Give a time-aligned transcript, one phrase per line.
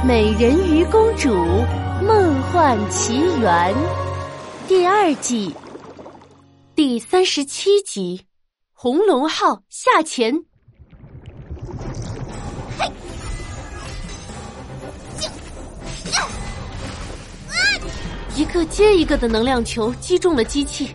[0.02, 1.28] 《美人鱼公主
[2.02, 3.74] 梦幻奇缘》
[4.66, 5.54] 第二季
[6.74, 8.18] 第三十七集
[8.72, 10.34] 《红龙号下潜》。
[18.34, 20.88] 一个接一个的能量球击中了机器，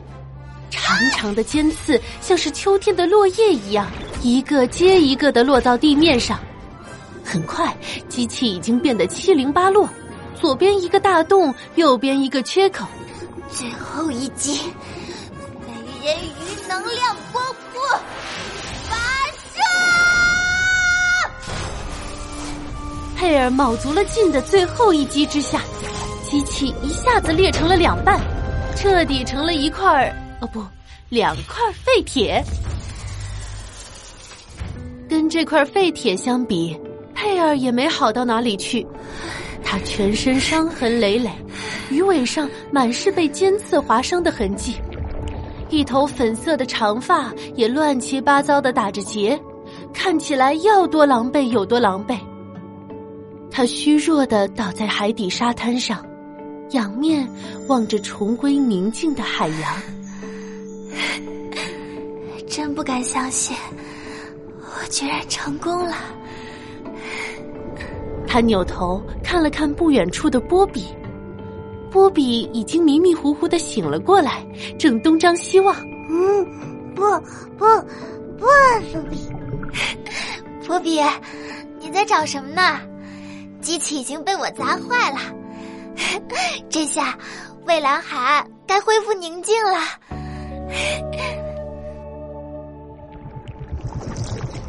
[0.72, 3.88] 长长的尖刺像是秋天的落叶一样，
[4.24, 6.40] 一个接一个的落到地面上。
[7.26, 7.76] 很快，
[8.08, 9.90] 机器已经变得七零八落，
[10.40, 12.86] 左边一个大洞，右边一个缺口。
[13.50, 14.62] 最后一击，
[15.66, 15.74] 美
[16.06, 17.42] 人鱼能量波
[17.74, 17.82] 波
[18.88, 18.96] 发
[19.54, 19.60] 射！
[23.16, 25.62] 佩尔卯足了劲的最后一击之下。
[26.24, 28.20] 机器一下子裂成了两半，
[28.76, 30.62] 彻底成了一块儿哦不，
[31.10, 32.44] 两块废铁。
[35.08, 36.76] 跟这块废铁相比，
[37.26, 38.86] 佩尔也没好到哪里去。
[39.64, 41.32] 他全身伤痕累累，
[41.90, 44.76] 鱼尾上满是被尖刺划伤的痕迹，
[45.72, 49.40] 一头粉色的长发也乱七八糟的打着结，
[49.92, 52.16] 看起来要多狼狈有多狼狈。
[53.50, 56.06] 他虚弱的倒在海底沙滩上。
[56.72, 57.28] 仰面
[57.68, 59.82] 望着重归宁静的海洋，
[62.48, 63.56] 真不敢相信，
[64.60, 65.96] 我居然成功了。
[68.36, 70.94] 他扭头看了看不远处的波比，
[71.90, 74.46] 波比已经迷迷糊糊的醒了过来，
[74.78, 75.74] 正东张西望。
[76.10, 76.46] 嗯，
[76.94, 77.02] 不
[77.58, 77.66] 不
[78.38, 78.46] 不，
[78.92, 79.18] 波比，
[80.68, 81.02] 波比，
[81.80, 82.78] 你在找什么呢？
[83.62, 85.20] 机器已经被我砸坏了。
[86.70, 87.18] 这下，
[87.64, 89.80] 蔚蓝海岸该恢复宁静了。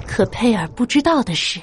[0.06, 1.60] 可佩尔不知道的是，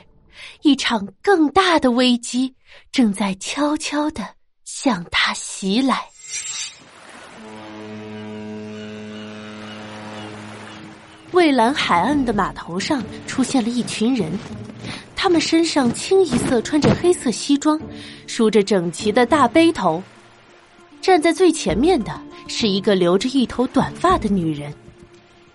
[0.61, 2.53] 一场更大的危机
[2.91, 4.27] 正在悄悄的
[4.65, 6.01] 向他袭来。
[11.31, 14.31] 蔚蓝海岸的码头上出现了一群人。
[15.15, 17.79] 他们身上清一色穿着黑色西装，
[18.27, 20.03] 梳着整齐的大背头。
[21.01, 24.73] 站在最前面的是一个留着一头短发的女人，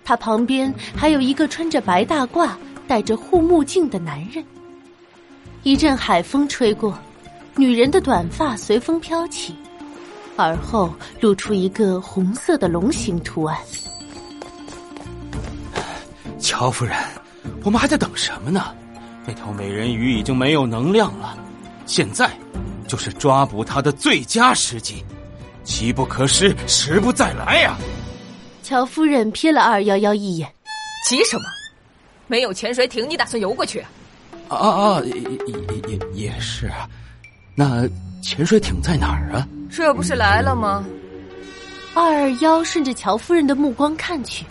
[0.04, 2.50] 她旁边还有一个穿着白大褂、
[2.86, 4.42] 戴着护目镜的男人。
[5.62, 6.98] 一阵海风吹过，
[7.56, 9.54] 女人的短发随风飘起，
[10.36, 13.58] 而后露出一个红色的龙形图案。
[16.38, 16.96] 乔夫人，
[17.64, 18.74] 我们还在等什么呢？
[19.26, 21.36] 那条美人鱼已经没有能量了，
[21.84, 22.30] 现在
[22.86, 25.04] 就是抓捕它的最佳时机，
[25.64, 27.76] 机不可失，时不再来呀！
[28.62, 30.50] 乔夫人瞥了二幺幺一眼，
[31.06, 31.42] 急什么？
[32.26, 33.80] 没有潜水艇，你打算游过去？
[33.80, 33.90] 啊
[34.48, 35.12] 啊啊，也
[35.86, 36.88] 也也是啊。
[37.54, 37.88] 那
[38.22, 39.46] 潜水艇在哪儿啊？
[39.70, 40.84] 这不是来了吗？
[41.94, 44.44] 二二幺顺着乔夫人的目光看去。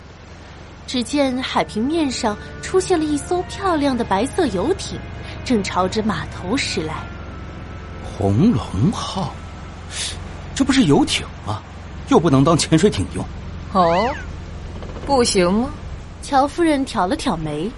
[0.86, 4.98] 只见海平面上出现了一艘漂亮的白色游艇，
[5.44, 6.94] 正朝着码头驶来。
[8.02, 9.34] 红龙号，
[10.54, 11.60] 这不是游艇吗？
[12.08, 13.22] 又不能当潜水艇用。
[13.74, 14.14] 哦，
[15.04, 15.68] 不行吗？
[16.22, 17.70] 乔夫人挑了挑眉。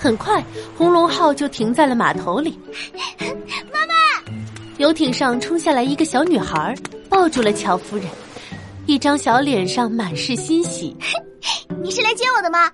[0.00, 0.42] 很快，
[0.78, 2.58] 红龙号就停在了码头里。
[3.70, 3.94] 妈妈，
[4.78, 6.74] 游艇上冲下来一个小女孩，
[7.10, 8.06] 抱住了乔夫人，
[8.86, 10.96] 一张小脸上满是欣喜。
[11.82, 12.70] 你是来接我的吗？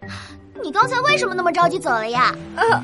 [0.62, 2.32] 你刚才为什么那么着急走了呀？
[2.54, 2.81] 呃，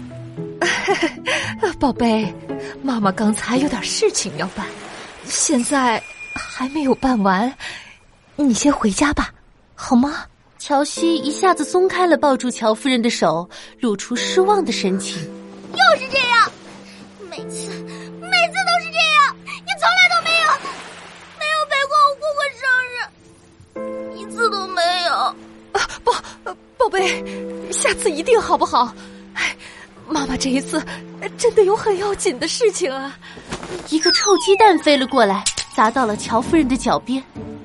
[1.78, 2.34] 宝贝，
[2.82, 4.66] 妈妈刚才有点事情要办，
[5.24, 6.02] 现在
[6.34, 7.54] 还没有办完，
[8.34, 9.32] 你先回家吧，
[9.76, 10.24] 好吗？
[10.64, 13.50] 乔西一下子松开了抱住乔夫人的手，
[13.80, 15.20] 露出失望的神情。
[15.72, 16.52] 又是这样，
[17.28, 20.46] 每次每次都是这样，你从来都没有
[21.36, 22.62] 没有陪过我过过生
[22.94, 25.12] 日，一次都没有。
[25.12, 25.34] 啊
[26.04, 26.12] 不，
[26.78, 28.94] 宝贝，下次一定好不好？
[29.34, 29.56] 哎，
[30.06, 30.80] 妈妈这一次
[31.36, 33.18] 真的有很要紧的事情啊！
[33.90, 35.42] 一个臭鸡蛋飞了过来，
[35.74, 37.20] 砸到了乔夫人的脚边。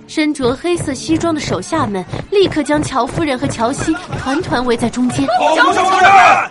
[0.08, 5.28] 身着黑色西装的手下们立刻将乔夫人和乔西团团围在中间。
[5.56, 6.10] 乔夫人！
[6.10, 6.50] 哎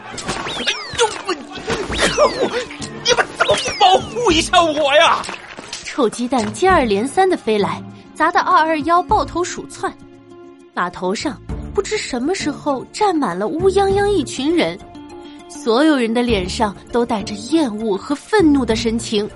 [0.99, 1.07] 呦，
[1.97, 2.51] 可恶！
[3.05, 5.23] 你们怎么不保护一下我呀？
[5.85, 7.83] 臭鸡蛋接二连三的飞来，
[8.15, 9.93] 砸得二二幺抱头鼠窜。
[10.73, 11.37] 码头上。
[11.75, 14.79] 不知什么时候站满了乌泱泱一群人，
[15.47, 19.29] 所有人的脸上都带着厌恶和愤怒的神情。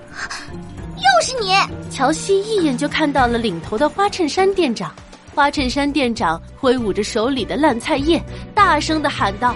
[1.00, 1.55] 又是你！
[1.91, 4.94] 乔西一眼就看到了领头的花衬衫店长。
[5.35, 8.23] 花衬衫店长挥舞着手里的烂菜叶，
[8.55, 9.55] 大声的喊道：“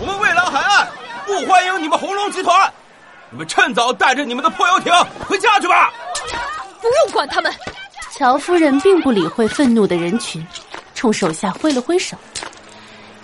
[0.00, 0.88] 我们蔚蓝海岸
[1.24, 2.72] 不欢迎你们红龙集团！
[3.30, 4.92] 你们趁早带着你们的破游艇
[5.26, 5.92] 回家去吧。
[6.80, 7.52] 不用管他们。
[8.12, 10.44] 乔夫人并不理会愤怒的人群，
[10.94, 12.16] 冲手下挥了挥手。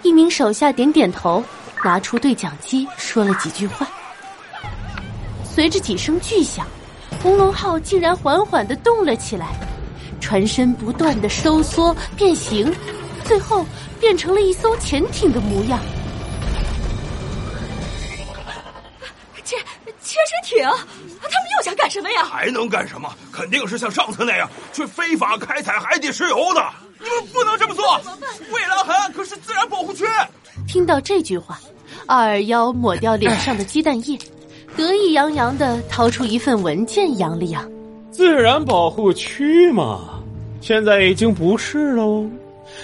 [0.02, 1.43] 一名手下点点头，
[1.82, 3.87] 拿出对讲机说了几句话。
[5.43, 6.67] 随着几声巨响，
[7.23, 9.49] 红龙号竟然缓缓的动了起来，
[10.21, 12.73] 船身不断的收缩变形，
[13.25, 13.65] 最后
[13.99, 15.81] 变成了一艘潜艇的模样。
[19.43, 19.59] 潜
[20.03, 20.65] 潜水艇，
[21.23, 22.25] 他们又想干什么呀？
[22.25, 23.15] 还能干什么？
[23.31, 26.65] 肯定是像上次那样去非法开采海底石油的。
[26.99, 28.00] 你们不能这么做！
[28.50, 30.07] 蔚蓝海岸可是自然保护区。
[30.67, 31.61] 听到这句话，
[32.07, 34.19] 二二幺抹掉脸上的鸡蛋液，
[34.76, 37.65] 得意洋洋的掏出一份文件，扬了扬。
[38.11, 40.23] 自然保护区嘛，
[40.61, 42.25] 现在已经不是喽。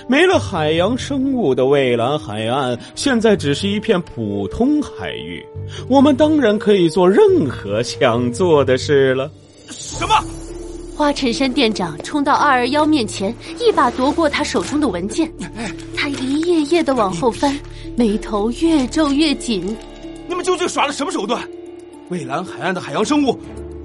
[0.06, 5.44] 没了海洋生物的蔚蓝海岸，现在只是一片普通海域。
[5.88, 9.31] 我们当然可以做任何想做的事了。
[9.69, 10.14] 什么？
[10.96, 15.31] 花衬衫店长冲到二二幺面前，一把夺过他手中的文件。
[15.96, 17.58] 他一页页的往后翻，
[17.96, 19.76] 眉头越皱越紧。
[20.28, 21.42] 你们究竟耍了什么手段？
[22.10, 23.38] 蔚蓝海岸的海洋生物，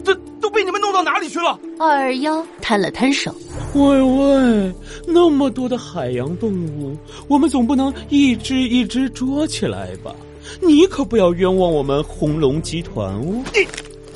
[0.04, 1.60] 这都被你们弄到哪里去了？
[1.80, 3.34] 二二幺摊了摊手。
[3.76, 4.74] 喂喂，
[5.06, 10.12] 那么多的海洋动物，我们总不能一只一只捉起来吧？
[10.60, 13.44] 你可不要冤枉我们红龙集团哦！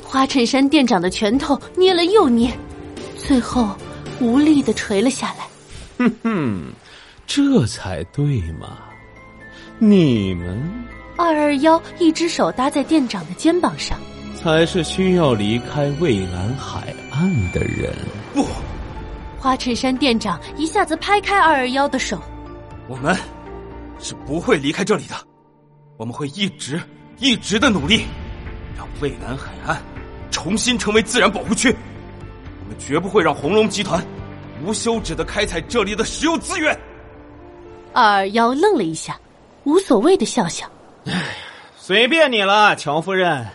[0.02, 2.52] 花衬衫店长的拳头捏了又捏，
[3.16, 3.68] 最后
[4.20, 5.46] 无力的垂了下来。
[5.98, 6.72] 哼哼，
[7.28, 8.78] 这才对嘛！
[9.78, 10.60] 你们
[11.20, 13.98] 二二幺一只手搭在店长的肩膀上，
[14.34, 17.94] 才是需要离开蔚蓝海岸的人。
[18.32, 18.46] 不，
[19.38, 22.18] 花衬衫店长一下子拍开二二幺的手。
[22.88, 23.14] 我们
[23.98, 25.14] 是不会离开这里的，
[25.98, 26.80] 我们会一直
[27.18, 28.06] 一直的努力，
[28.74, 29.78] 让蔚蓝海岸
[30.30, 31.68] 重新成为自然保护区。
[32.64, 34.02] 我们绝不会让红龙集团
[34.64, 36.74] 无休止的开采这里的石油资源。
[37.92, 39.20] 二二幺愣了一下，
[39.64, 40.66] 无所谓的笑笑。
[41.76, 43.46] 随便你了，乔夫人。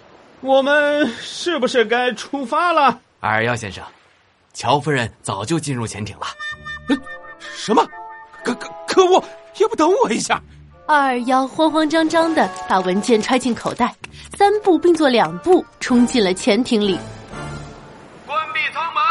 [0.41, 2.99] 我们是不是该出发了？
[3.19, 3.83] 二二幺先生，
[4.53, 6.27] 乔夫人早就进入潜艇了。
[7.39, 7.83] 什么？
[8.43, 9.23] 可可可恶！
[9.57, 10.39] 也不等我一下！
[10.85, 13.95] 二二幺慌慌张张的把文件揣进口袋，
[14.37, 16.99] 三步并作两步冲进了潜艇里。
[18.27, 19.03] 关闭舱门，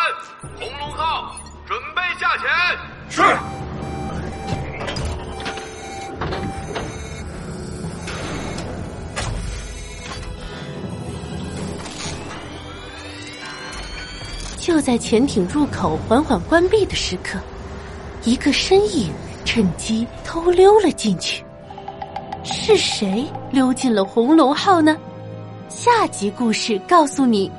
[14.84, 17.38] 在潜艇入口缓缓关闭的时刻，
[18.22, 19.10] 一个身影
[19.42, 21.42] 趁机偷溜了进去。
[22.42, 24.94] 是谁溜进了红龙号呢？
[25.70, 27.50] 下集故事告诉你。